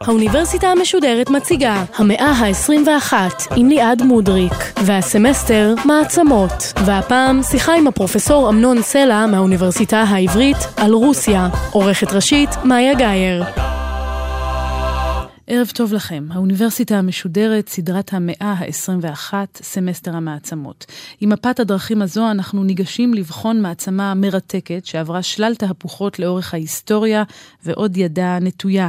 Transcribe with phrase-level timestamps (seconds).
[0.00, 3.12] האוניברסיטה המשודרת מציגה המאה ה-21
[3.56, 4.52] עם ליעד מודריק
[4.84, 6.72] והסמסטר מעצמות.
[6.84, 11.48] והפעם שיחה עם הפרופסור אמנון סלע מהאוניברסיטה העברית על רוסיה.
[11.72, 13.44] עורכת ראשית מאיה גאייר
[15.50, 16.26] ערב טוב לכם.
[16.30, 20.86] האוניברסיטה המשודרת, סדרת המאה ה-21, סמסטר המעצמות.
[21.20, 27.22] עם מפת הדרכים הזו אנחנו ניגשים לבחון מעצמה מרתקת שעברה שלל תהפוכות לאורך ההיסטוריה
[27.64, 28.88] ועוד ידה נטויה.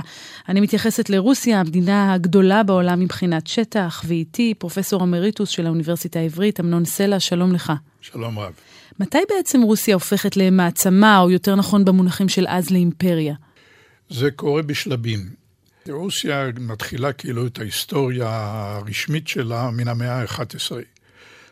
[0.49, 6.85] אני מתייחסת לרוסיה, המדינה הגדולה בעולם מבחינת שטח, ואיתי פרופסור אמריטוס של האוניברסיטה העברית, אמנון
[6.85, 7.73] סלע, שלום לך.
[8.01, 8.53] שלום רב.
[8.99, 13.35] מתי בעצם רוסיה הופכת למעצמה, או יותר נכון במונחים של אז לאימפריה?
[14.09, 15.38] זה קורה בשלבים.
[15.91, 20.71] רוסיה מתחילה כאילו את ההיסטוריה הרשמית שלה מן המאה ה-11.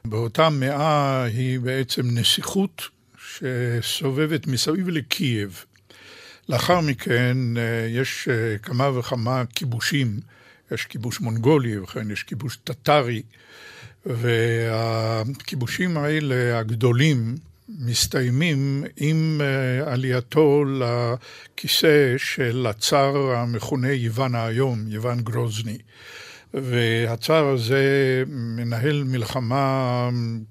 [0.06, 2.82] באותה מאה היא בעצם נסיכות
[3.18, 5.66] שסובבת מסביב לקייב.
[6.50, 10.20] לאחר מכן אה, יש אה, כמה וכמה כיבושים,
[10.72, 13.22] יש כיבוש מונגולי וכן יש כיבוש טטרי,
[14.06, 17.36] והכיבושים האלה הגדולים
[17.70, 25.78] מסתיימים עם אה, עלייתו לכיסא של הצאר המכונה יוון היום, יוון גרוזני.
[26.54, 30.10] והצאר הזה מנהל מלחמה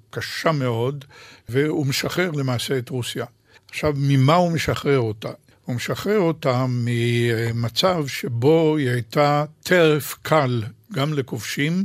[0.09, 1.05] קשה מאוד,
[1.49, 3.25] והוא משחרר למעשה את רוסיה.
[3.69, 5.31] עכשיו, ממה הוא משחרר אותה?
[5.65, 11.83] הוא משחרר אותה ממצב שבו היא הייתה טרף קל גם לכובשים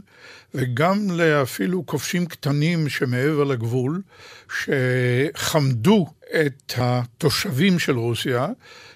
[0.54, 4.02] וגם לאפילו כובשים קטנים שמעבר לגבול,
[4.48, 6.06] שחמדו
[6.46, 8.48] את התושבים של רוסיה,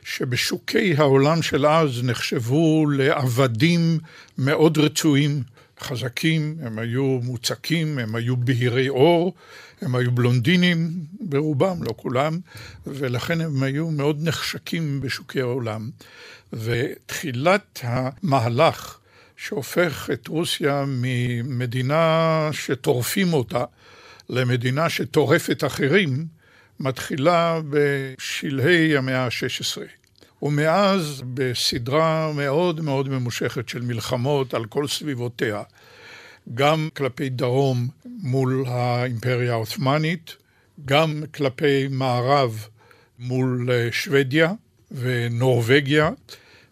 [0.02, 3.98] שבשוקי העולם של אז נחשבו לעבדים
[4.38, 5.42] מאוד רצויים,
[5.80, 9.34] חזקים, הם היו מוצקים, הם היו בהירי עור,
[9.80, 12.38] הם היו בלונדינים ברובם, לא כולם,
[12.86, 15.90] ולכן הם היו מאוד נחשקים בשוקי העולם.
[16.52, 18.98] ותחילת המהלך
[19.36, 23.64] שהופך את רוסיה ממדינה שטורפים אותה
[24.28, 26.26] למדינה שטורפת אחרים,
[26.80, 29.82] מתחילה בשלהי המאה ה-16.
[30.42, 35.62] ומאז בסדרה מאוד מאוד ממושכת של מלחמות על כל סביבותיה,
[36.54, 40.36] גם כלפי דרום מול האימפריה העות'מאנית,
[40.84, 42.66] גם כלפי מערב
[43.18, 44.52] מול שוודיה
[44.90, 46.10] ונורבגיה,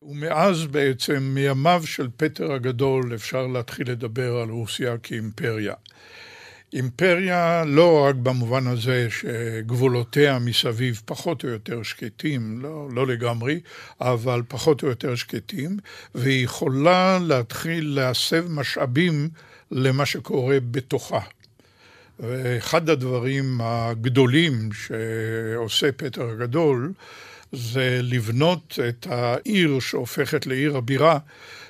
[0.09, 5.75] ומאז בעצם מימיו של פטר הגדול אפשר להתחיל לדבר על רוסיה כאימפריה.
[6.73, 13.61] אימפריה לא רק במובן הזה שגבולותיה מסביב פחות או יותר שקטים, לא, לא לגמרי,
[14.01, 15.77] אבל פחות או יותר שקטים,
[16.15, 19.29] והיא יכולה להתחיל להסב משאבים
[19.71, 21.21] למה שקורה בתוכה.
[22.19, 26.93] ואחד הדברים הגדולים שעושה פטר הגדול,
[27.55, 31.19] זה לבנות את העיר שהופכת לעיר הבירה,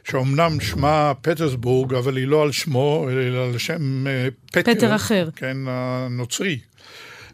[0.04, 4.74] שאומנם שמה פטרסבורג, אבל היא לא על שמו, אלא על שם אה, פטר.
[4.74, 5.28] פטר אחר.
[5.36, 6.58] כן, הנוצרי.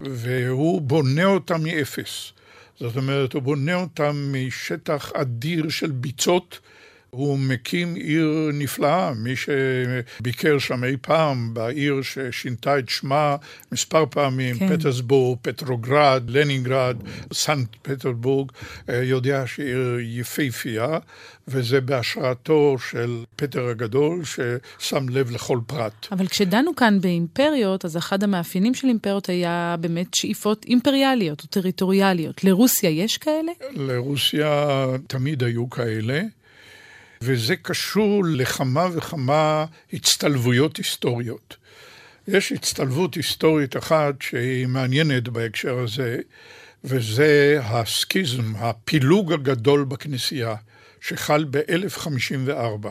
[0.00, 2.32] והוא בונה אותה מאפס.
[2.80, 6.60] זאת אומרת, הוא בונה אותה משטח אדיר של ביצות.
[7.10, 13.36] הוא מקים עיר נפלאה, מי שביקר שם אי פעם, בעיר ששינתה את שמה
[13.72, 14.76] מספר פעמים, כן.
[14.76, 16.96] פטרסבורג, פטרוגרד, לנינגרד,
[17.32, 18.52] סנט פטרבורג,
[18.88, 20.98] אה, יודע שהיא עיר יפהפייה,
[21.48, 26.06] וזה בהשראתו של פטר הגדול, ששם לב לכל פרט.
[26.12, 32.44] אבל כשדנו כאן באימפריות, אז אחד המאפיינים של אימפריות היה באמת שאיפות אימפריאליות או טריטוריאליות.
[32.44, 33.52] לרוסיה יש כאלה?
[33.74, 36.22] לרוסיה תמיד היו כאלה.
[37.22, 41.56] וזה קשור לכמה וכמה הצטלבויות היסטוריות.
[42.28, 46.18] יש הצטלבות היסטורית אחת שהיא מעניינת בהקשר הזה,
[46.84, 50.54] וזה הסקיזם, הפילוג הגדול בכנסייה,
[51.00, 52.88] שחל ב-1054.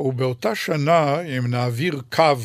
[0.00, 2.36] ובאותה שנה, אם נעביר קו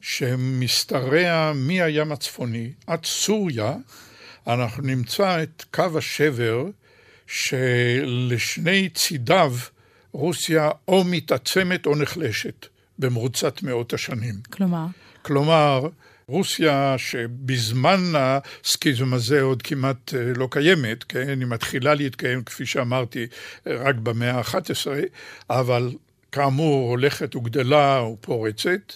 [0.00, 3.74] שמשתרע מהים הצפוני עד סוריה,
[4.46, 6.64] אנחנו נמצא את קו השבר
[7.26, 9.52] שלשני צידיו
[10.12, 12.66] רוסיה או מתעצמת או נחלשת
[12.98, 14.34] במרוצת מאות השנים.
[14.50, 14.86] כלומר?
[15.22, 15.88] כלומר,
[16.26, 23.26] רוסיה שבזמן הסקיזם הזה עוד כמעט אה, לא קיימת, כן, היא מתחילה להתקיים, כפי שאמרתי,
[23.66, 24.86] רק במאה ה-11,
[25.50, 25.90] אבל
[26.32, 28.92] כאמור הולכת וגדלה ופורצת,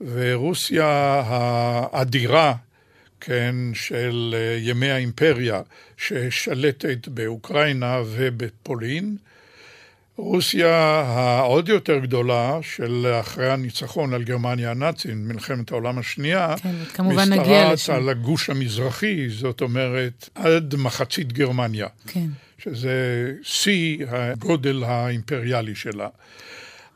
[0.00, 0.86] ורוסיה
[1.26, 2.54] האדירה,
[3.20, 5.60] כן, של אה, ימי האימפריה,
[5.96, 9.16] ששלטת באוקראינה ובפולין,
[10.16, 10.76] רוסיה
[11.06, 17.02] העוד יותר גדולה, של אחרי הניצחון על גרמניה הנאצית, מלחמת העולם השנייה, כן.
[17.04, 21.86] משתרעת על הגוש המזרחי, זאת אומרת, עד מחצית גרמניה.
[22.06, 22.26] כן.
[22.58, 26.08] שזה שיא הגודל האימפריאלי שלה.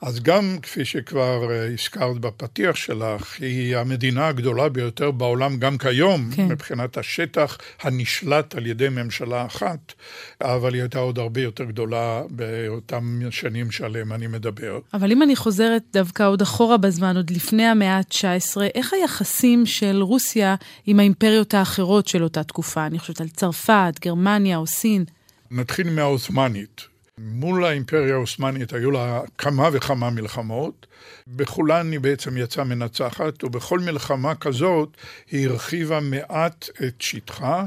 [0.02, 6.30] אז גם, כפי שכבר אה, הזכרת בפתיח שלך, היא המדינה הגדולה ביותר בעולם גם כיום,
[6.36, 6.46] כן.
[6.48, 9.92] מבחינת השטח הנשלט על ידי ממשלה אחת,
[10.40, 14.78] אבל היא הייתה עוד הרבה יותר גדולה באותם שנים שעליהם אני מדבר.
[14.94, 20.02] אבל אם אני חוזרת דווקא עוד אחורה בזמן, עוד לפני המאה ה-19, איך היחסים של
[20.02, 20.54] רוסיה
[20.86, 22.86] עם האימפריות האחרות של אותה תקופה?
[22.86, 25.04] אני חושבת על צרפת, גרמניה או סין.
[25.50, 26.90] נתחיל מהעות'מאנית.
[27.22, 30.86] מול האימפריה העות'מאנית היו לה כמה וכמה מלחמות,
[31.26, 34.96] בכולן היא בעצם יצאה מנצחת, ובכל מלחמה כזאת
[35.30, 37.64] היא הרחיבה מעט את שטחה,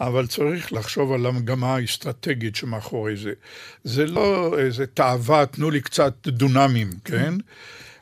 [0.00, 3.32] אבל צריך לחשוב על המגמה האסטרטגית שמאחורי זה.
[3.84, 7.34] זה לא איזה תאווה, תנו לי קצת דונמים, כן?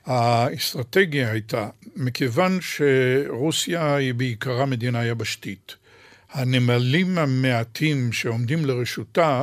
[0.07, 5.77] האסטרטגיה הייתה, מכיוון שרוסיה היא בעיקרה מדינה יבשתית,
[6.33, 9.43] הנמלים המעטים שעומדים לרשותה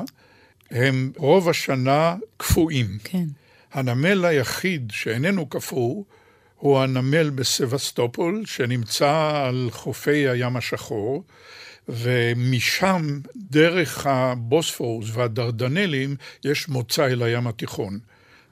[0.73, 2.97] הם רוב השנה קפואים.
[3.03, 3.25] כן.
[3.73, 6.03] הנמל היחיד שאיננו קפוא
[6.57, 11.23] הוא הנמל בסבסטופול, שנמצא על חופי הים השחור,
[11.89, 17.99] ומשם, דרך הבוספורוס והדרדנלים, יש מוצא אל הים התיכון.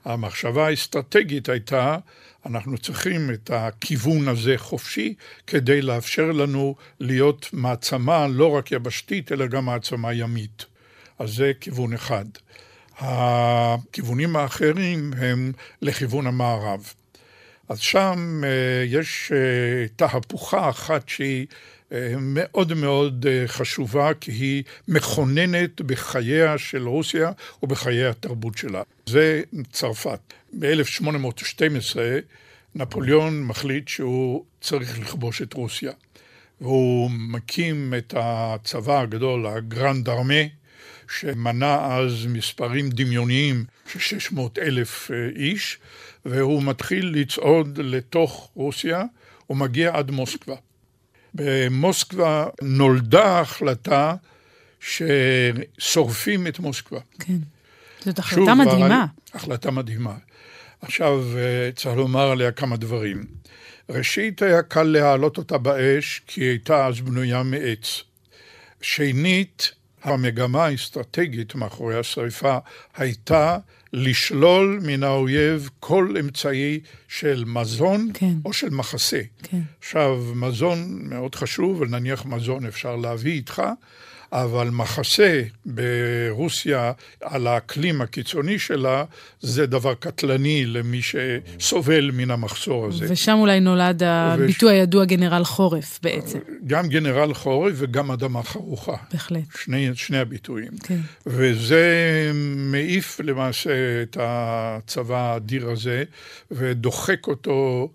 [0.06, 1.98] המחשבה האסטרטגית הייתה,
[2.46, 5.14] אנחנו צריכים את הכיוון הזה חופשי
[5.48, 10.71] כדי לאפשר לנו להיות מעצמה לא רק יבשתית, אלא גם מעצמה ימית.
[11.22, 12.26] אז זה כיוון אחד.
[12.98, 15.52] הכיוונים האחרים הם
[15.82, 16.94] לכיוון המערב.
[17.70, 21.48] אז שם אה, יש אה, תהפוכה אחת שהיא
[21.92, 27.32] אה, מאוד מאוד חשובה, כי היא מכוננת בחייה של רוסיה
[27.64, 28.82] ובחיי התרבות שלה.
[29.06, 29.42] זה
[29.72, 30.20] צרפת.
[30.60, 31.98] ב-1812
[32.76, 35.92] נפוליאון מחליט שהוא צריך לכבוש את רוסיה.
[36.62, 40.44] והוא מקים את הצבא הגדול, הגרנד ארמה,
[41.20, 45.78] שמנה אז מספרים דמיוניים של 600 אלף אה, איש,
[46.26, 49.04] והוא מתחיל לצעוד לתוך רוסיה,
[49.48, 50.56] הוא מגיע עד מוסקבה.
[51.34, 54.16] במוסקבה נולדה החלטה
[54.80, 57.00] ששורפים את מוסקבה.
[57.20, 57.38] כן,
[58.00, 59.06] זאת החלטה שוב, מדהימה.
[59.34, 60.16] החלטה מדהימה.
[60.82, 63.26] עכשיו אה, צריך לומר עליה כמה דברים.
[63.90, 68.04] ראשית, היה קל להעלות אותה באש, כי היא הייתה אז בנויה מעץ.
[68.82, 69.72] שנית,
[70.04, 72.58] המגמה האסטרטגית מאחורי השרפה
[72.96, 73.58] הייתה
[73.94, 78.34] לשלול מן האויב כל אמצעי של מזון כן.
[78.46, 79.22] או של מחסה.
[79.44, 79.62] כן.
[79.80, 83.62] עכשיו, מזון מאוד חשוב, ונניח מזון אפשר להביא איתך,
[84.34, 86.92] אבל מחסה ברוסיה
[87.22, 89.04] על האקלים הקיצוני שלה,
[89.40, 93.06] זה דבר קטלני למי שסובל מן המחסור הזה.
[93.10, 94.74] ושם אולי נולד הביטוי וש...
[94.74, 96.40] הידוע גנרל חורף בעצם.
[96.68, 98.96] גם גנרל חורף וגם אדמה חרוכה.
[99.12, 99.44] בהחלט.
[99.58, 100.72] שני, שני הביטויים.
[100.84, 101.00] כן.
[101.26, 101.86] וזה
[102.56, 106.04] מעיף למעשה את הצבא האדיר הזה,
[106.52, 107.90] ודוחק אותו.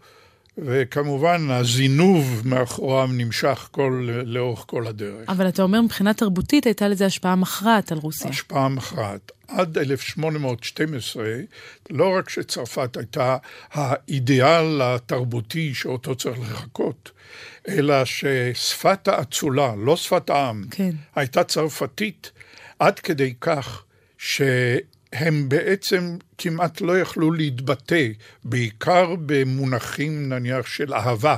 [0.58, 5.28] וכמובן הזינוב מאחוריו נמשך כל, לאורך כל הדרך.
[5.28, 8.30] אבל אתה אומר מבחינה תרבותית הייתה לזה השפעה מכרעת על רוסיה.
[8.30, 9.32] השפעה מכרעת.
[9.48, 11.24] עד 1812,
[11.90, 13.36] לא רק שצרפת הייתה
[13.72, 17.10] האידיאל התרבותי שאותו צריך לחכות,
[17.68, 20.90] אלא ששפת האצולה, לא שפת העם, כן.
[21.14, 22.30] הייתה צרפתית
[22.78, 23.84] עד כדי כך
[24.18, 24.42] ש...
[25.12, 28.06] הם בעצם כמעט לא יכלו להתבטא,
[28.44, 31.36] בעיקר במונחים נניח של אהבה.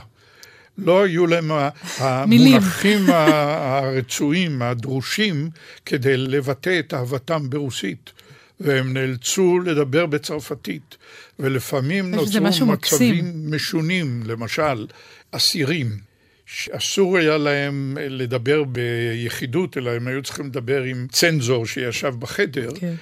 [0.79, 1.51] לא היו להם
[1.99, 5.51] המונחים הרצויים, הדרושים,
[5.87, 8.13] כדי לבטא את אהבתם ברוסית.
[8.61, 10.97] והם נאלצו לדבר בצרפתית,
[11.39, 13.51] ולפעמים נוצרו מצבים מקסים.
[13.51, 14.87] משונים, למשל,
[15.31, 15.99] אסירים,
[16.47, 22.71] שאסור היה להם לדבר ביחידות, אלא הם היו צריכים לדבר עם צנזור שישב בחדר.
[22.81, 22.95] כן.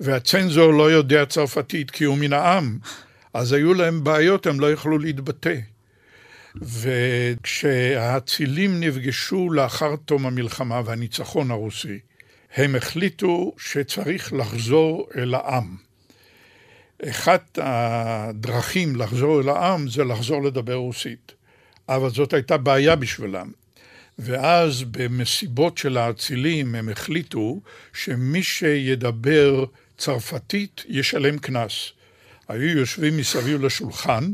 [0.00, 2.78] והצנזור לא יודע צרפתית כי הוא מן העם,
[3.34, 5.54] אז היו להם בעיות, הם לא יכלו להתבטא.
[7.44, 11.98] וכשהאצילים נפגשו לאחר תום המלחמה והניצחון הרוסי,
[12.54, 15.76] הם החליטו שצריך לחזור אל העם.
[17.08, 21.32] אחת הדרכים לחזור אל העם זה לחזור לדבר רוסית,
[21.88, 23.50] אבל זאת הייתה בעיה בשבילם.
[24.18, 27.60] ואז במסיבות של האצילים הם החליטו
[27.92, 29.64] שמי שידבר
[29.98, 31.92] צרפתית ישלם קנס.
[32.48, 34.32] היו יושבים מסביב לשולחן,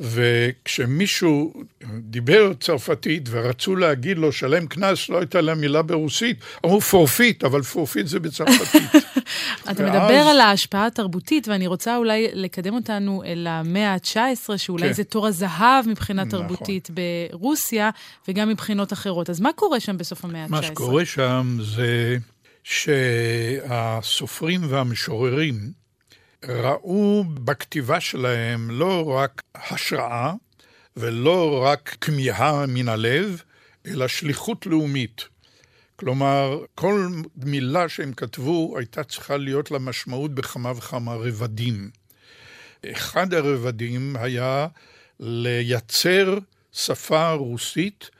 [0.00, 1.52] וכשמישהו
[2.00, 7.62] דיבר צרפתית ורצו להגיד לו שלם קנס, לא הייתה להם מילה ברוסית, אמרו forfait, אבל
[7.62, 8.82] forfait זה בצרפתית.
[8.94, 9.02] אתה
[9.64, 9.80] ואז...
[9.80, 14.92] מדבר על ההשפעה התרבותית, ואני רוצה אולי לקדם אותנו אל המאה ה-19, שאולי כן.
[14.92, 16.40] זה תור הזהב מבחינה נכון.
[16.40, 17.90] תרבותית ברוסיה,
[18.28, 19.30] וגם מבחינות אחרות.
[19.30, 20.50] אז מה קורה שם בסוף המאה ה-19?
[20.50, 22.16] מה שקורה שם זה
[22.64, 25.72] שהסופרים והמשוררים,
[26.44, 30.32] ראו בכתיבה שלהם לא רק השראה
[30.96, 33.42] ולא רק כמיהה מן הלב,
[33.86, 35.28] אלא שליחות לאומית.
[35.96, 41.90] כלומר, כל מילה שהם כתבו הייתה צריכה להיות לה משמעות בכמה וכמה רבדים.
[42.86, 44.66] אחד הרבדים היה
[45.20, 46.38] לייצר
[46.72, 48.10] שפה רוסית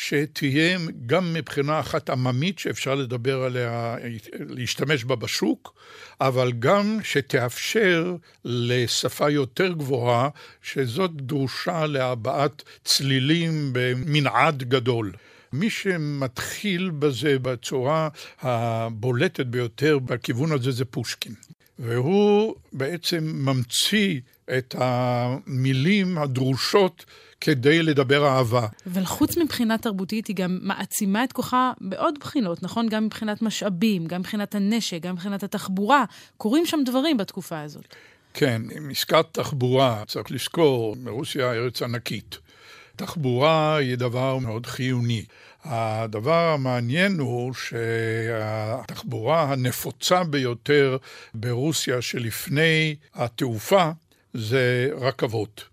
[0.00, 3.96] שתהיה גם מבחינה אחת עממית שאפשר לדבר עליה,
[4.38, 5.74] להשתמש בה בשוק,
[6.20, 10.28] אבל גם שתאפשר לשפה יותר גבוהה,
[10.62, 15.12] שזאת דרושה להבעת צלילים במנעד גדול.
[15.52, 18.08] מי שמתחיל בזה בצורה
[18.40, 21.34] הבולטת ביותר בכיוון הזה זה פושקין.
[21.78, 24.20] והוא בעצם ממציא
[24.58, 27.04] את המילים הדרושות
[27.40, 28.66] כדי לדבר אהבה.
[28.86, 32.88] אבל חוץ מבחינה תרבותית, היא גם מעצימה את כוחה בעוד בחינות, נכון?
[32.88, 36.04] גם מבחינת משאבים, גם מבחינת הנשק, גם מבחינת התחבורה.
[36.36, 37.94] קורים שם דברים בתקופה הזאת.
[38.34, 42.38] כן, עם עסקת תחבורה, צריך לזכור, מרוסיה ארץ ענקית.
[42.96, 45.24] תחבורה היא דבר מאוד חיוני.
[45.64, 50.96] הדבר המעניין הוא שהתחבורה הנפוצה ביותר
[51.34, 53.90] ברוסיה שלפני התעופה
[54.38, 55.64] זה רכבות.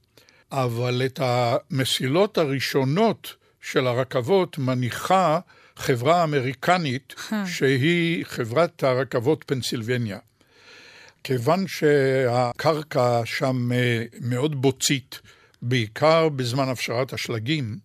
[0.52, 5.40] אבל את המסילות הראשונות של הרכבות מניחה
[5.76, 10.20] חברה אמריקנית שהיא חברת הרכבות פנסילבניה.
[11.24, 15.20] כיוון שהקרקע שם אה, מאוד בוצית,
[15.62, 17.78] בעיקר בזמן הפשרת השלגים,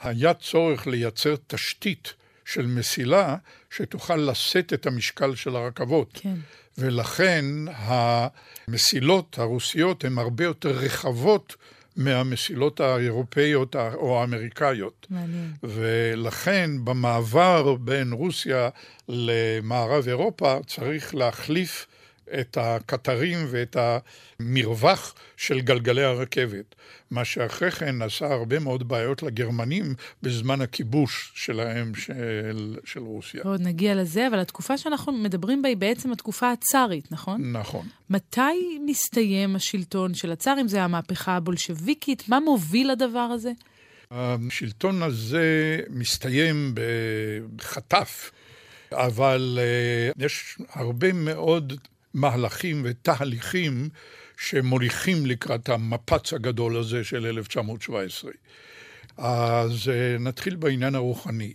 [0.00, 2.14] היה צורך לייצר תשתית
[2.46, 3.36] של מסילה
[3.70, 6.20] שתוכל לשאת את המשקל של הרכבות.
[6.22, 6.34] כן.
[6.78, 11.56] ולכן המסילות הרוסיות הן הרבה יותר רחבות
[11.96, 15.06] מהמסילות האירופאיות או האמריקאיות.
[15.10, 15.52] מעניין.
[15.62, 18.68] ולכן במעבר בין רוסיה
[19.08, 21.86] למערב אירופה צריך להחליף
[22.40, 23.76] את הקטרים ואת
[24.40, 26.74] המרווח של גלגלי הרכבת,
[27.10, 33.40] מה שאחרי כן עשה הרבה מאוד בעיות לגרמנים בזמן הכיבוש שלהם של, של רוסיה.
[33.44, 37.52] עוד נגיע לזה, אבל התקופה שאנחנו מדברים בה היא בעצם התקופה הצארית, נכון?
[37.52, 37.86] נכון.
[38.10, 40.68] מתי מסתיים השלטון של הצארים?
[40.68, 42.28] זה המהפכה הבולשביקית?
[42.28, 43.52] מה מוביל לדבר הזה?
[44.10, 46.74] השלטון הזה מסתיים
[47.56, 48.30] בחטף,
[48.92, 51.72] אבל uh, יש הרבה מאוד
[52.16, 53.88] מהלכים ותהליכים
[54.38, 58.30] שמוליכים לקראת המפץ הגדול הזה של 1917.
[59.16, 61.52] אז אה, נתחיל בעניין הרוחני.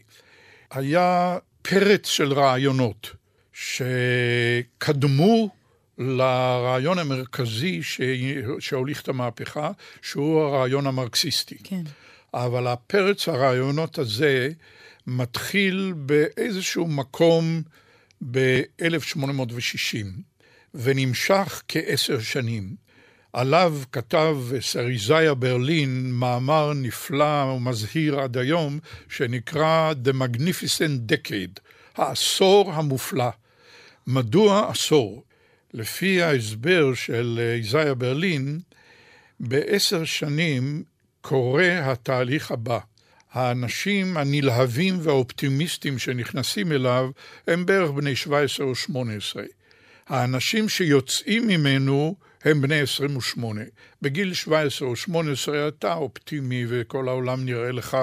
[0.71, 3.11] היה פרץ של רעיונות
[3.53, 5.49] שקדמו
[5.97, 7.81] לרעיון המרכזי
[8.59, 11.57] שהוליך את המהפכה, שהוא הרעיון המרקסיסטי.
[11.63, 11.83] כן.
[12.33, 14.49] אבל הפרץ הרעיונות הזה
[15.07, 17.61] מתחיל באיזשהו מקום
[18.31, 20.30] ב-1860.
[20.73, 22.75] ונמשך כעשר שנים.
[23.33, 31.59] עליו כתב סריזאיה ברלין מאמר נפלא ומזהיר עד היום, שנקרא The Magnificent Decade,
[31.95, 33.29] העשור המופלא.
[34.07, 35.23] מדוע עשור?
[35.73, 38.59] לפי ההסבר של איזאיה ברלין,
[39.39, 40.83] בעשר שנים
[41.21, 42.79] קורה התהליך הבא.
[43.31, 47.09] האנשים הנלהבים והאופטימיסטים שנכנסים אליו
[47.47, 49.43] הם בערך בני 17 או 18.
[50.07, 53.61] האנשים שיוצאים ממנו הם בני 28.
[54.01, 57.97] בגיל 17 או 18 אתה אופטימי וכל העולם נראה לך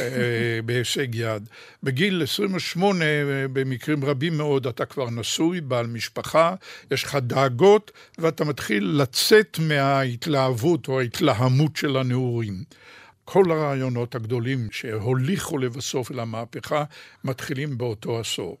[0.00, 1.48] אה, בהישג יד.
[1.82, 3.04] בגיל 28,
[3.52, 6.54] במקרים רבים מאוד, אתה כבר נשוי, בעל משפחה,
[6.90, 12.64] יש לך דאגות, ואתה מתחיל לצאת מההתלהבות או ההתלהמות של הנעורים.
[13.24, 16.84] כל הרעיונות הגדולים שהוליכו לבסוף אל המהפכה
[17.24, 18.58] מתחילים באותו עשור.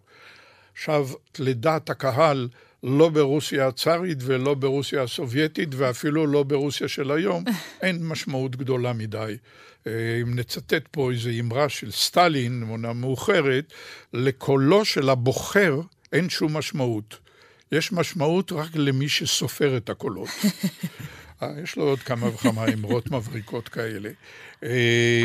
[0.72, 1.08] עכשיו,
[1.38, 2.48] לדעת הקהל,
[2.84, 7.44] לא ברוסיה הצארית ולא ברוסיה הסובייטית ואפילו לא ברוסיה של היום,
[7.82, 9.36] אין משמעות גדולה מדי.
[9.86, 13.72] אה, אם נצטט פה איזו אמרה של סטלין, מונה מאוחרת,
[14.12, 15.80] לקולו של הבוחר
[16.12, 17.18] אין שום משמעות.
[17.72, 20.28] יש משמעות רק למי שסופר את הקולות.
[21.62, 24.10] יש לו עוד כמה וכמה אמרות מבריקות כאלה.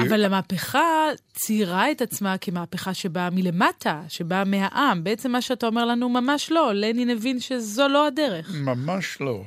[0.02, 5.04] אבל המהפכה ציירה את עצמה כמהפכה שבאה מלמטה, שבאה מהעם.
[5.04, 6.72] בעצם מה שאתה אומר לנו, ממש לא.
[6.74, 8.52] לנין הבין שזו לא הדרך.
[8.56, 9.44] ממש לא.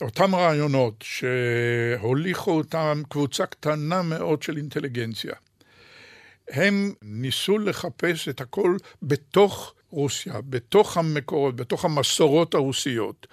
[0.00, 5.34] אותם רעיונות שהוליכו אותם קבוצה קטנה מאוד של אינטליגנציה.
[6.50, 13.26] הם ניסו לחפש את הכל בתוך רוסיה, בתוך המקורות, בתוך המסורות הרוסיות.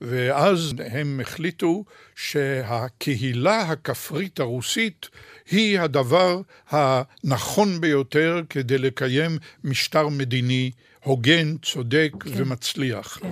[0.00, 1.84] ואז הם החליטו
[2.16, 5.08] שהקהילה הכפרית הרוסית
[5.50, 6.40] היא הדבר
[6.70, 10.70] הנכון ביותר כדי לקיים משטר מדיני
[11.04, 12.30] הוגן, צודק כן.
[12.34, 13.18] ומצליח.
[13.20, 13.30] כן.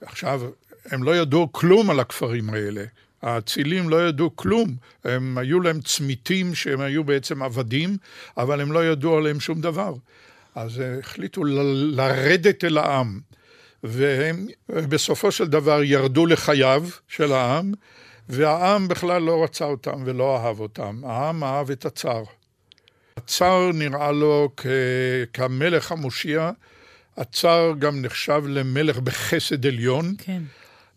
[0.00, 0.42] עכשיו,
[0.86, 2.84] הם לא ידעו כלום על הכפרים האלה.
[3.22, 4.74] האצילים לא ידעו כלום,
[5.04, 7.96] הם היו להם צמיתים שהם היו בעצם עבדים,
[8.36, 9.94] אבל הם לא ידעו עליהם שום דבר.
[10.54, 13.20] אז החליטו ל- לרדת אל העם,
[13.82, 17.72] והם בסופו של דבר ירדו לחייו של העם,
[18.28, 22.22] והעם בכלל לא רצה אותם ולא אהב אותם, העם אהב את הצאר.
[23.16, 24.66] הצאר נראה לו כ-
[25.32, 26.50] כמלך המושיע,
[27.16, 30.14] הצאר גם נחשב למלך בחסד עליון.
[30.18, 30.42] כן.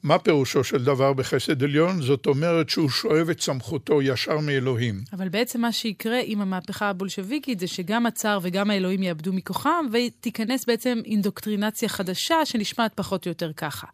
[0.05, 2.01] מה פירושו של דבר בחסד עליון?
[2.01, 5.01] זאת אומרת שהוא שואב את סמכותו ישר מאלוהים.
[5.13, 10.65] אבל בעצם מה שיקרה עם המהפכה הבולשביקית זה שגם הצאר וגם האלוהים יאבדו מכוחם, ותיכנס
[10.65, 13.87] בעצם אינדוקטרינציה חדשה שנשמעת פחות או יותר ככה.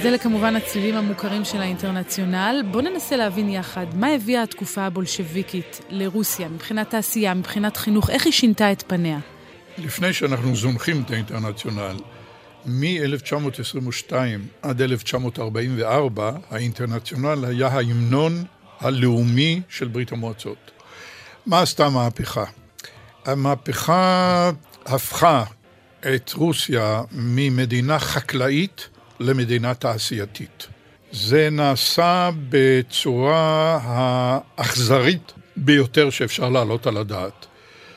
[0.00, 2.62] אז אלה כמובן הצלילים המוכרים של האינטרנציונל.
[2.70, 8.32] בואו ננסה להבין יחד מה הביאה התקופה הבולשביקית לרוסיה מבחינת תעשייה, מבחינת חינוך, איך היא
[8.32, 9.18] שינתה את פניה?
[9.78, 11.96] לפני שאנחנו זונחים את האינטרנציונל,
[12.66, 14.12] מ-1922
[14.62, 18.44] עד 1944, האינטרנציונל היה ההמנון
[18.80, 20.70] הלאומי של ברית המועצות.
[21.46, 22.44] מה עשתה המהפכה?
[23.24, 24.50] המהפכה
[24.86, 25.44] הפכה
[26.14, 28.88] את רוסיה ממדינה חקלאית
[29.20, 30.66] למדינה תעשייתית.
[31.12, 37.46] זה נעשה בצורה האכזרית ביותר שאפשר להעלות על הדעת.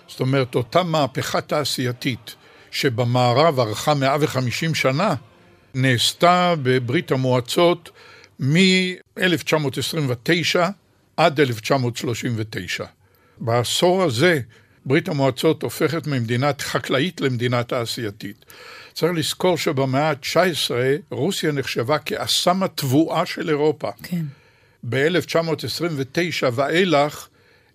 [0.07, 2.35] זאת אומרת, אותה מהפכה תעשייתית
[2.71, 5.15] שבמערב ארכה 150 שנה,
[5.73, 7.89] נעשתה בברית המועצות
[8.39, 10.59] מ-1929
[11.17, 12.85] עד 1939.
[13.37, 14.39] בעשור הזה
[14.85, 18.45] ברית המועצות הופכת ממדינת חקלאית למדינה תעשייתית.
[18.93, 20.71] צריך לזכור שבמאה ה-19
[21.09, 23.89] רוסיה נחשבה כאסם התבואה של אירופה.
[24.03, 24.25] כן.
[24.89, 27.27] ב-1929 ואילך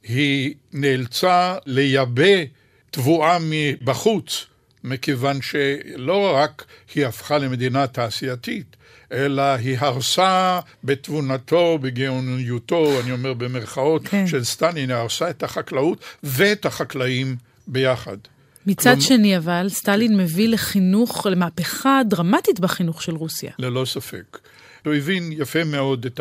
[0.03, 2.45] היא נאלצה לייבא
[2.91, 4.47] תבואה מבחוץ,
[4.85, 8.77] מכיוון שלא רק היא הפכה למדינה תעשייתית,
[9.13, 14.27] אלא היא הרסה בתבונתו, בגאוניותו, אני אומר במרכאות, כן.
[14.27, 18.17] של סטלין, היא הרסה את החקלאות ואת החקלאים ביחד.
[18.67, 19.01] מצד כלומר...
[19.01, 23.53] שני, אבל, סטלין מביא לחינוך, למהפכה דרמטית בחינוך של רוסיה.
[23.59, 24.39] ללא ספק.
[24.85, 26.21] הוא הבין יפה מאוד את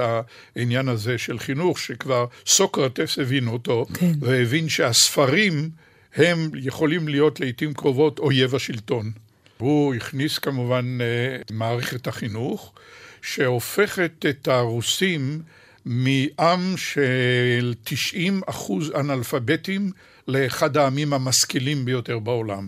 [0.55, 4.11] העניין הזה של חינוך, שכבר סוקרטס הבין אותו, כן.
[4.19, 5.69] והבין שהספרים
[6.15, 9.11] הם יכולים להיות לעיתים קרובות אויב השלטון.
[9.57, 12.73] הוא הכניס כמובן אה, מערכת החינוך,
[13.21, 15.41] שהופכת את הרוסים
[15.85, 19.91] מעם של 90 אחוז אנאלפביתים
[20.27, 22.67] לאחד העמים המשכילים ביותר בעולם.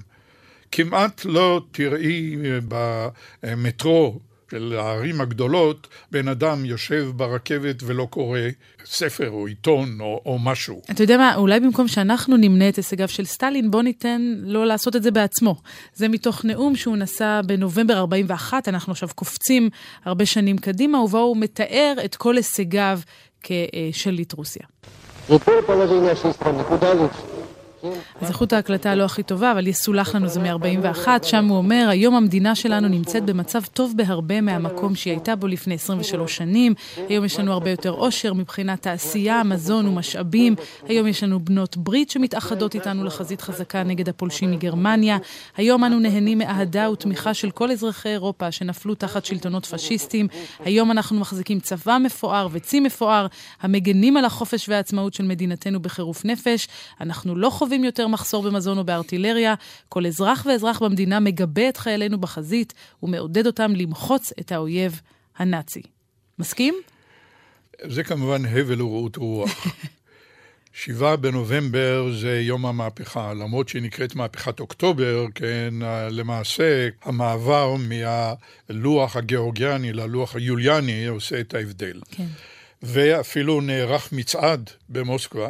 [0.71, 2.35] כמעט לא תראי
[2.67, 4.19] במטרו
[4.51, 8.39] של הערים הגדולות, בן אדם יושב ברכבת ולא קורא
[8.85, 10.81] ספר או עיתון או, או משהו.
[10.91, 14.95] אתה יודע מה, אולי במקום שאנחנו נמנה את הישגיו של סטלין, בוא ניתן לו לעשות
[14.95, 15.55] את זה בעצמו.
[15.93, 19.69] זה מתוך נאום שהוא נשא בנובמבר 41, אנחנו עכשיו קופצים
[20.05, 22.99] הרבה שנים קדימה, ובו הוא מתאר את כל הישגיו
[23.43, 24.63] כשליט רוסיה.
[28.21, 32.15] אז איכות ההקלטה לא הכי טובה, אבל יסולח לנו זה מ-41, שם הוא אומר, היום
[32.15, 36.73] המדינה שלנו נמצאת במצב טוב בהרבה מהמקום שהיא הייתה בו לפני 23 שנים.
[37.09, 40.55] היום יש לנו הרבה יותר עושר מבחינת תעשייה, מזון ומשאבים.
[40.87, 45.17] היום יש לנו בנות ברית שמתאחדות איתנו לחזית חזקה נגד הפולשים מגרמניה.
[45.57, 50.27] היום אנו נהנים מאהדה ותמיכה של כל אזרחי אירופה שנפלו תחת שלטונות פשיסטיים.
[50.65, 53.27] היום אנחנו מחזיקים צבא מפואר וצי מפואר,
[53.61, 56.67] המגנים על החופש והעצמאות של מדינתנו בחירוף נפש.
[57.01, 59.55] אנחנו לא חווים חווים יותר מחסור במזון או בארטילריה.
[59.89, 65.01] כל אזרח ואזרח במדינה מגבה את חיילינו בחזית ומעודד אותם למחוץ את האויב
[65.37, 65.81] הנאצי.
[66.39, 66.75] מסכים?
[67.87, 69.67] זה כמובן הבל ורעות רוח.
[70.73, 75.73] שבעה בנובמבר זה יום המהפכה, למרות שהיא נקראת מהפכת אוקטובר, כן,
[76.11, 82.01] למעשה המעבר מהלוח הגיאורגיאני ללוח היוליאני עושה את ההבדל.
[82.11, 82.27] כן.
[82.83, 85.49] ואפילו נערך מצעד במוסקבה,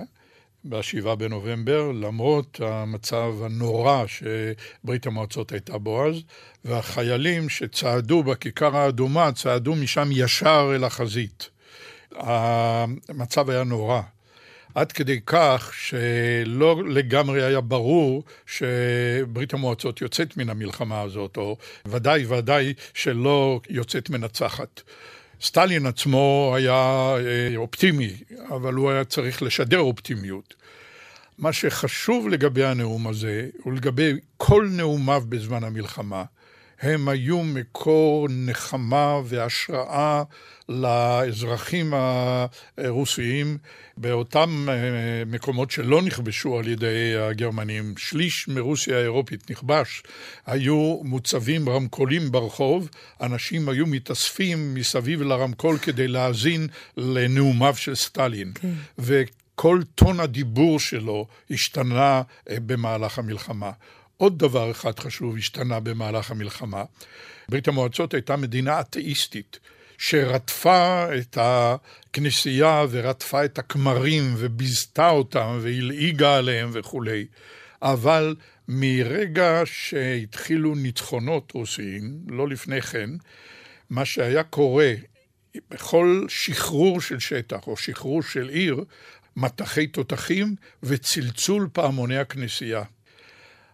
[0.63, 6.15] ב-7 בנובמבר, למרות המצב הנורא שברית המועצות הייתה בו אז,
[6.65, 11.49] והחיילים שצעדו בכיכר האדומה, צעדו משם ישר אל החזית.
[12.11, 14.01] המצב היה נורא.
[14.75, 22.25] עד כדי כך שלא לגמרי היה ברור שברית המועצות יוצאת מן המלחמה הזאת, או ודאי
[22.25, 24.81] ודאי שלא יוצאת מנצחת.
[25.41, 28.13] סטלין עצמו היה אה, אופטימי,
[28.49, 30.53] אבל הוא היה צריך לשדר אופטימיות.
[31.37, 36.23] מה שחשוב לגבי הנאום הזה, ולגבי כל נאומיו בזמן המלחמה,
[36.81, 40.23] הם היו מקור נחמה והשראה
[40.69, 41.93] לאזרחים
[42.77, 43.57] הרוסיים
[43.97, 44.75] באותם אה,
[45.25, 47.93] מקומות שלא נכבשו על ידי הגרמנים.
[47.97, 50.03] שליש מרוסיה האירופית נכבש,
[50.45, 52.89] היו מוצבים רמקולים ברחוב,
[53.21, 58.51] אנשים היו מתאספים מסביב לרמקול כדי להאזין לנאומיו של סטלין.
[58.55, 58.73] כן.
[58.99, 63.71] וכל טון הדיבור שלו השתנה אה, במהלך המלחמה.
[64.19, 66.83] עוד דבר אחד חשוב השתנה במהלך המלחמה.
[67.49, 69.59] ברית המועצות הייתה מדינה אתאיסטית.
[69.97, 77.25] שרדפה את הכנסייה ורדפה את הכמרים וביזתה אותם והלעיגה עליהם וכולי.
[77.81, 78.35] אבל
[78.67, 83.09] מרגע שהתחילו ניצחונות רוסיים, לא לפני כן,
[83.89, 84.93] מה שהיה קורה
[85.71, 88.83] בכל שחרור של שטח או שחרור של עיר,
[89.35, 92.83] מטחי תותחים וצלצול פעמוני הכנסייה.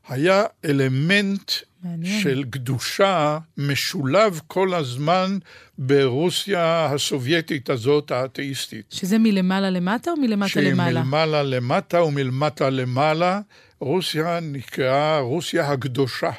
[0.09, 1.51] היה אלמנט
[1.83, 2.21] מעניין.
[2.21, 5.37] של קדושה משולב כל הזמן
[5.77, 8.85] ברוסיה הסובייטית הזאת, האתאיסטית.
[8.91, 11.01] שזה מלמעלה למטה או מלמטה למעלה?
[11.01, 13.39] שמלמעלה למטה ומלמטה למעלה.
[13.79, 16.31] רוסיה נקראה רוסיה הקדושה.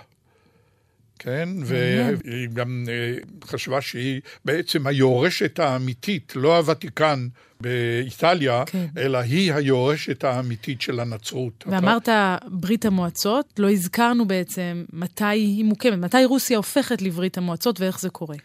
[1.27, 7.29] כן, והיא גם אה, חשבה שהיא בעצם היורשת האמיתית, לא הוותיקן
[7.61, 8.87] באיטליה, כן.
[8.97, 11.65] אלא היא היורשת האמיתית של הנצרות.
[11.67, 12.09] ואמרת.
[12.47, 18.11] ברית המועצות, לא הזכרנו בעצם מתי היא מוקמת, מתי רוסיה הופכת לברית המועצות ואיך זה
[18.11, 18.37] קורה.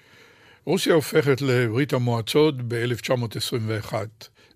[0.66, 3.94] רוסיה הופכת לברית המועצות ב-1921.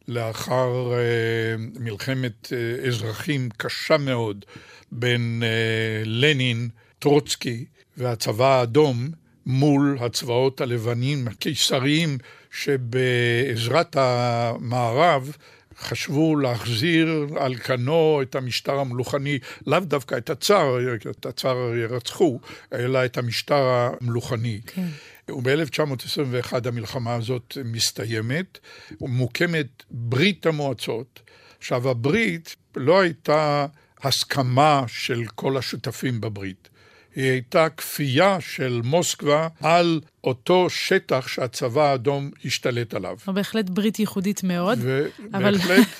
[0.07, 4.45] לאחר uh, מלחמת uh, אזרחים קשה מאוד
[4.91, 7.65] בין uh, לנין, טרוצקי
[7.97, 9.09] והצבא האדום
[9.45, 12.17] מול הצבאות הלבנים הקיסריים
[12.51, 15.35] שבעזרת המערב
[15.79, 20.77] חשבו להחזיר על כנו את המשטר המלוכני, לאו דווקא את הצאר,
[21.09, 22.39] את הצאר רצחו,
[22.73, 24.61] אלא את המשטר המלוכני.
[24.65, 24.87] כן.
[25.29, 28.59] וב-1921 המלחמה הזאת מסתיימת,
[29.01, 31.19] ומוקמת ברית המועצות.
[31.57, 33.65] עכשיו, הברית לא הייתה
[34.01, 36.69] הסכמה של כל השותפים בברית.
[37.15, 43.17] היא הייתה כפייה של מוסקבה על אותו שטח שהצבא האדום השתלט עליו.
[43.27, 44.79] בהחלט ברית ייחודית מאוד.
[44.81, 45.57] ובהחלט אבל...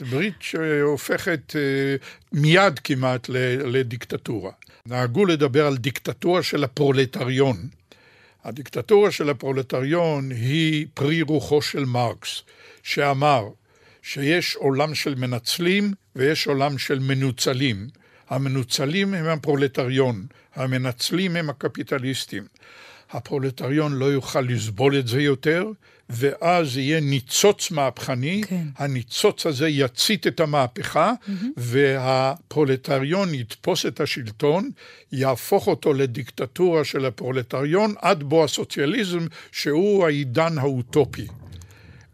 [0.09, 1.95] ברית שהופכת אה,
[2.31, 3.29] מיד כמעט
[3.63, 4.51] לדיקטטורה.
[4.85, 7.57] נהגו לדבר על דיקטטורה של הפרולטריון.
[8.43, 12.41] הדיקטטורה של הפרולטריון היא פרי רוחו של מרקס,
[12.83, 13.47] שאמר
[14.01, 17.87] שיש עולם של מנצלים ויש עולם של מנוצלים.
[18.29, 22.43] המנוצלים הם הפרולטריון, המנצלים הם הקפיטליסטים.
[23.11, 25.65] הפרולטריון לא יוכל לסבול את זה יותר,
[26.09, 28.67] ואז יהיה ניצוץ מהפכני, כן.
[28.77, 31.45] הניצוץ הזה יצית את המהפכה, mm-hmm.
[31.57, 34.69] והפרולטריון יתפוס את השלטון,
[35.11, 41.27] יהפוך אותו לדיקטטורה של הפרולטריון, עד בוא הסוציאליזם, שהוא העידן האוטופי.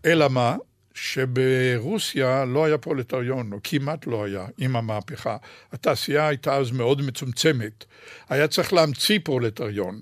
[0.06, 0.56] אלא מה?
[1.04, 5.38] שברוסיה לא היה פרולטריון, או כמעט לא היה, עם המהפכה.
[5.72, 7.86] התעשייה הייתה אז מאוד מצומצמת.
[8.30, 10.00] היה צריך להמציא פרולטריון,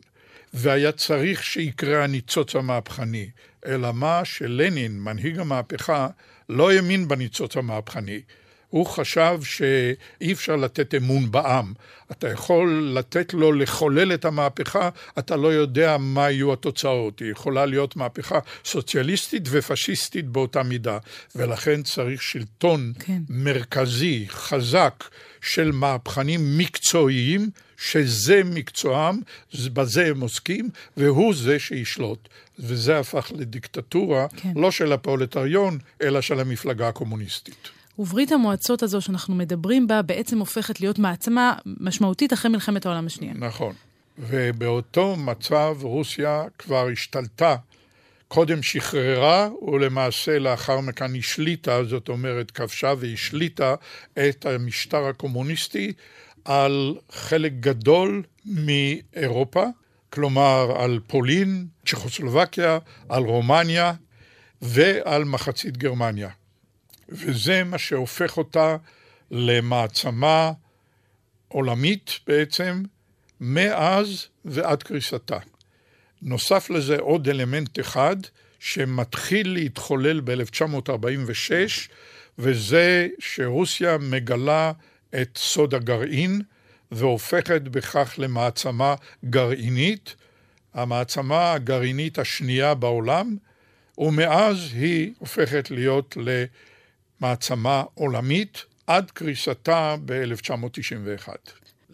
[0.53, 3.29] והיה צריך שיקרה הניצוץ המהפכני.
[3.65, 6.07] אלא מה שלנין, מנהיג המהפכה,
[6.49, 8.21] לא האמין בניצוץ המהפכני.
[8.69, 11.73] הוא חשב שאי אפשר לתת אמון בעם.
[12.11, 17.19] אתה יכול לתת לו לחולל את המהפכה, אתה לא יודע מה יהיו התוצאות.
[17.19, 20.97] היא יכולה להיות מהפכה סוציאליסטית ופשיסטית באותה מידה,
[21.35, 23.21] ולכן צריך שלטון כן.
[23.29, 25.03] מרכזי, חזק,
[25.41, 29.19] של מהפכנים מקצועיים, שזה מקצועם,
[29.73, 32.29] בזה הם עוסקים, והוא זה שישלוט.
[32.59, 34.51] וזה הפך לדיקטטורה, כן.
[34.55, 37.78] לא של הפרולטריון, אלא של המפלגה הקומוניסטית.
[37.99, 43.33] וברית המועצות הזו שאנחנו מדברים בה בעצם הופכת להיות מעצמה משמעותית אחרי מלחמת העולם השנייה.
[43.37, 43.73] נכון.
[44.19, 47.55] ובאותו מצב רוסיה כבר השתלטה,
[48.27, 53.75] קודם שחררה ולמעשה לאחר מכן השליטה, זאת אומרת כבשה והשליטה
[54.13, 55.93] את המשטר הקומוניסטי
[56.45, 59.65] על חלק גדול מאירופה,
[60.09, 62.77] כלומר על פולין, צ'כוסלובקיה,
[63.09, 63.93] על רומניה
[64.61, 66.29] ועל מחצית גרמניה.
[67.11, 68.75] וזה מה שהופך אותה
[69.31, 70.51] למעצמה
[71.47, 72.83] עולמית בעצם,
[73.39, 75.37] מאז ועד קריסתה.
[76.21, 78.15] נוסף לזה עוד אלמנט אחד
[78.59, 81.51] שמתחיל להתחולל ב-1946,
[82.37, 84.71] וזה שרוסיה מגלה
[85.21, 86.41] את סוד הגרעין
[86.91, 88.95] והופכת בכך למעצמה
[89.25, 90.15] גרעינית,
[90.73, 93.37] המעצמה הגרעינית השנייה בעולם,
[93.97, 96.17] ומאז היא הופכת להיות
[97.21, 101.27] למעצמה עולמית עד קריסתה ב-1991.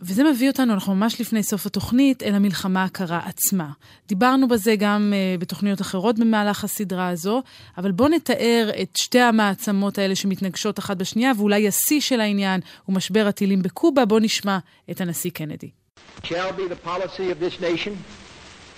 [0.01, 3.69] וזה מביא אותנו, אנחנו ממש לפני סוף התוכנית, אל המלחמה הקרה עצמה.
[4.07, 7.43] דיברנו בזה גם uh, בתוכניות אחרות במהלך הסדרה הזו,
[7.77, 12.95] אבל בואו נתאר את שתי המעצמות האלה שמתנגשות אחת בשנייה, ואולי השיא של העניין הוא
[12.95, 14.05] משבר הטילים בקובה.
[14.05, 14.57] בואו נשמע
[14.91, 15.69] את הנשיא קנדי.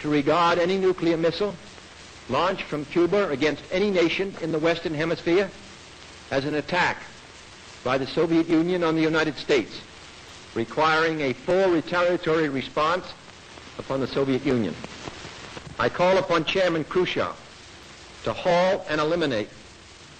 [0.03, 1.53] to regard any nuclear missile
[2.29, 5.49] launched from Cuba against any nation in the Western Hemisphere
[6.31, 7.03] as an attack
[7.83, 9.81] by the Soviet Union on the United States.
[10.55, 13.05] requiring a full retaliatory response
[13.77, 14.73] upon the Soviet Union.
[15.77, 17.35] I call upon Chairman Khrushchev
[18.23, 19.49] to halt and eliminate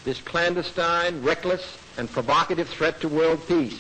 [0.05, 3.79] this clandestine, reckless, and provocative threat to world peace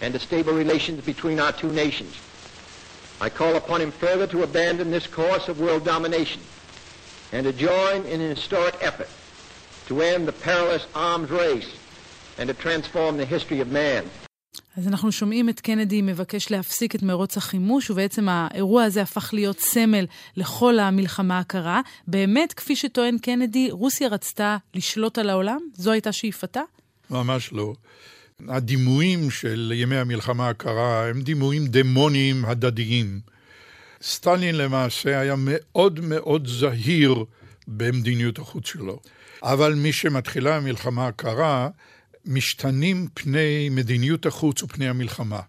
[0.00, 2.14] and to stable relations between our two nations.
[3.20, 6.40] I call upon him further to abandon this course of world domination
[7.32, 9.08] and to join in an historic effort
[9.88, 11.70] to end the perilous arms race
[12.38, 14.04] and to transform the history of man.
[14.76, 19.60] אז אנחנו שומעים את קנדי מבקש להפסיק את מרוץ החימוש, ובעצם האירוע הזה הפך להיות
[19.60, 21.80] סמל לכל המלחמה הקרה.
[22.06, 25.58] באמת, כפי שטוען קנדי, רוסיה רצתה לשלוט על העולם?
[25.74, 26.60] זו הייתה שאיפתה?
[27.10, 27.74] ממש לא.
[28.48, 33.20] הדימויים של ימי המלחמה הקרה הם דימויים דמוניים הדדיים.
[34.02, 37.24] סטלין למעשה היה מאוד מאוד זהיר
[37.68, 39.00] במדיניות החוץ שלו.
[39.42, 41.68] אבל מי שמתחילה המלחמה הקרה,
[42.24, 45.40] משתנים פני מדיניות החוץ ופני המלחמה.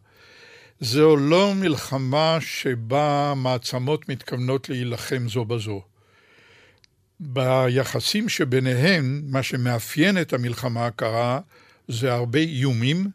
[0.79, 5.81] זו לא מלחמה שבה מעצמות מתכוונות להילחם זו בזו.
[7.19, 11.39] ביחסים שביניהם, מה שמאפיין את המלחמה הקרה,
[11.87, 13.07] זה הרבה איומים,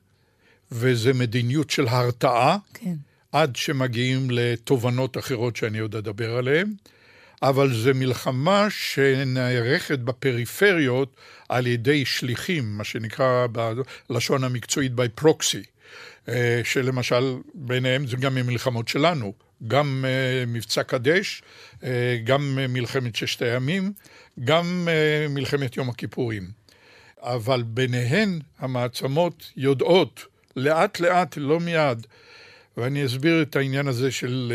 [0.73, 2.95] וזה מדיניות של הרתעה, כן.
[3.33, 6.73] עד שמגיעים לתובנות אחרות שאני עוד אדבר עליהן.
[7.43, 11.17] אבל זו מלחמה שנערכת בפריפריות
[11.49, 13.47] על ידי שליחים, מה שנקרא
[14.09, 15.67] בלשון המקצועית by proxy,
[16.29, 19.33] אה, שלמשל ביניהם זה גם ממלחמות שלנו,
[19.69, 21.43] גם אה, מבצע קדש,
[21.85, 23.93] אה, גם מלחמת ששת הימים,
[24.45, 24.89] גם
[25.31, 26.63] מלחמת יום הכיפורים.
[27.21, 30.27] אבל ביניהן המעצמות יודעות
[30.57, 32.07] לאט לאט, לא מיד,
[32.77, 34.53] ואני אסביר את העניין הזה של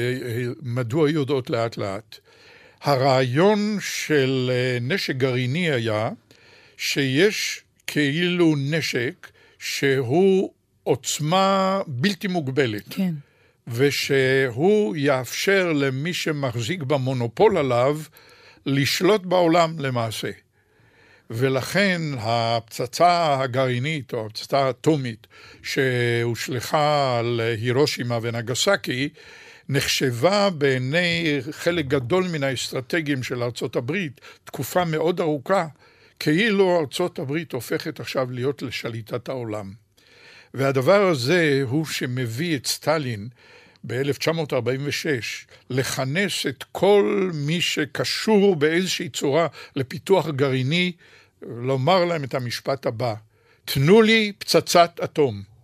[0.61, 2.19] מדוע יודעות לאט לאט.
[2.87, 6.09] הרעיון של אה, נשק גרעיני היה
[6.77, 9.27] שיש כאילו נשק
[9.59, 10.51] שהוא
[10.83, 12.83] עוצמה בלתי מוגבלת.
[12.89, 13.13] כן.
[13.67, 17.99] ושהוא יאפשר למי שמחזיק במונופול עליו
[18.65, 20.31] לשלוט בעולם למעשה.
[21.29, 25.27] ולכן הפצצה הגרעינית או הפצצה האטומית
[25.63, 29.09] שהושלכה על הירושימה ונגסקי
[29.69, 35.67] נחשבה בעיני חלק גדול מן האסטרטגים של ארצות הברית תקופה מאוד ארוכה,
[36.19, 39.73] כאילו ארצות הברית הופכת עכשיו להיות לשליטת העולם.
[40.53, 43.27] והדבר הזה הוא שמביא את סטלין
[43.83, 45.07] ב-1946
[45.69, 50.91] לכנס את כל מי שקשור באיזושהי צורה לפיתוח גרעיני,
[51.41, 53.13] לומר להם את המשפט הבא:
[53.65, 55.56] תנו לי פצצת אטום.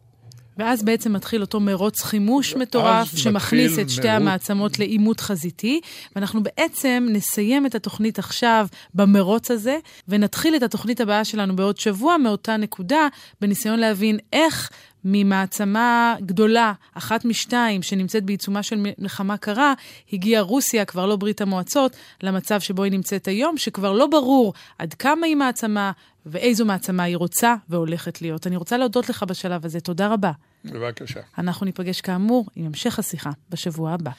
[0.57, 4.21] ואז בעצם מתחיל אותו מרוץ חימוש מטורף, שמכניס את שתי מרוץ...
[4.21, 5.81] המעצמות לעימות חזיתי,
[6.15, 12.17] ואנחנו בעצם נסיים את התוכנית עכשיו במרוץ הזה, ונתחיל את התוכנית הבאה שלנו בעוד שבוע
[12.17, 13.07] מאותה נקודה,
[13.41, 14.69] בניסיון להבין איך
[15.05, 19.73] ממעצמה גדולה, אחת משתיים, שנמצאת בעיצומה של מלחמה קרה,
[20.13, 24.93] הגיעה רוסיה, כבר לא ברית המועצות, למצב שבו היא נמצאת היום, שכבר לא ברור עד
[24.93, 25.91] כמה היא מעצמה
[26.25, 28.47] ואיזו מעצמה היא רוצה והולכת להיות.
[28.47, 30.31] אני רוצה להודות לך בשלב הזה, תודה רבה.
[30.65, 31.19] בבקשה.
[31.37, 34.11] אנחנו ניפגש כאמור עם המשך השיחה בשבוע הבא.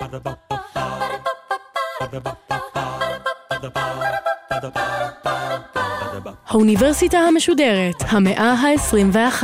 [0.00, 0.54] Ba-da-ba-ba-ba
[6.48, 9.42] האוניברסיטה המשודרת, המאה ה-21.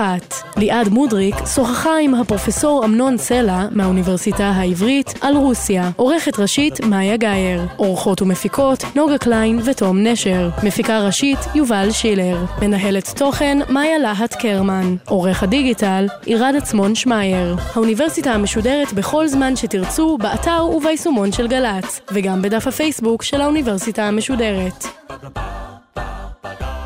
[0.57, 5.91] ליעד מודריק שוחחה עם הפרופסור אמנון סלע מהאוניברסיטה העברית על רוסיה.
[5.97, 7.63] עורכת ראשית מאיה גאייר.
[7.77, 10.49] עורכות ומפיקות נוגה קליין ותום נשר.
[10.63, 12.45] מפיקה ראשית יובל שילר.
[12.63, 14.97] מנהלת תוכן מאיה להט קרמן.
[15.09, 17.57] עורך הדיגיטל עירד עצמון שמייר.
[17.75, 24.90] האוניברסיטה המשודרת בכל זמן שתרצו, באתר וביישומון של גל"צ, וגם בדף הפייסבוק של האוניברסיטה המשודרת.
[25.09, 25.31] ba ba
[25.95, 26.80] ba ba ba.